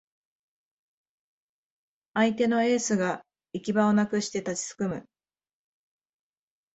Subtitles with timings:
[2.15, 5.07] 相手のエースが行き場をなくして立ちすくむ